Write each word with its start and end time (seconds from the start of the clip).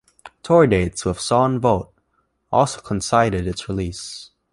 Tour 0.41 0.65
dates 0.65 1.05
with 1.05 1.19
Son 1.19 1.59
Volt 1.59 1.93
also 2.51 2.81
coincided 2.81 3.45
its 3.45 3.69
release. 3.69 4.31